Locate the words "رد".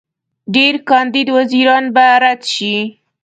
2.23-2.41